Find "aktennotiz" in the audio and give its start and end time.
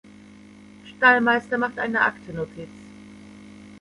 2.01-2.69